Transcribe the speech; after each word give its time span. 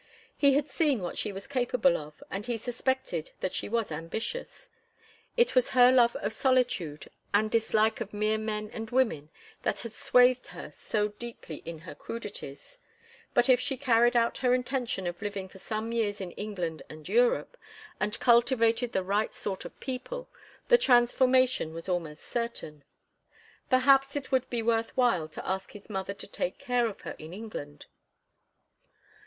He 0.35 0.53
had 0.53 0.67
seen 0.67 1.01
what 1.03 1.19
she 1.19 1.31
was 1.31 1.45
capable 1.45 1.95
of, 1.95 2.23
and 2.31 2.47
he 2.47 2.57
suspected 2.57 3.29
that 3.39 3.53
she 3.53 3.69
was 3.69 3.91
ambitious. 3.91 4.71
It 5.37 5.53
was 5.53 5.69
her 5.69 5.91
love 5.91 6.15
of 6.15 6.33
solitude 6.33 7.11
and 7.35 7.51
dislike 7.51 8.01
of 8.01 8.11
mere 8.11 8.39
men 8.39 8.71
and 8.73 8.89
women 8.89 9.29
that 9.61 9.81
had 9.81 9.93
swathed 9.93 10.47
her 10.47 10.73
so 10.75 11.09
deeply 11.09 11.57
in 11.65 11.77
her 11.77 11.93
crudities; 11.93 12.79
but 13.35 13.47
if 13.47 13.59
she 13.59 13.77
carried 13.77 14.15
out 14.15 14.39
her 14.39 14.55
intention 14.55 15.05
of 15.05 15.21
living 15.21 15.47
for 15.47 15.59
some 15.59 15.91
years 15.91 16.19
in 16.19 16.31
England 16.31 16.81
and 16.89 17.07
Europe, 17.07 17.55
and 17.99 18.19
cultivated 18.19 18.93
the 18.93 19.03
right 19.03 19.31
sort 19.35 19.65
of 19.65 19.79
people, 19.79 20.27
the 20.67 20.79
transformation 20.79 21.75
was 21.75 21.87
almost 21.87 22.23
certain. 22.23 22.83
Perhaps 23.69 24.15
it 24.15 24.31
would 24.31 24.49
be 24.49 24.63
worth 24.63 24.97
while 24.97 25.27
to 25.27 25.47
ask 25.47 25.73
his 25.73 25.91
mother 25.91 26.15
to 26.15 26.25
take 26.25 26.57
care 26.57 26.87
of 26.87 27.01
her 27.01 27.15
in 27.19 27.35
England. 27.35 27.85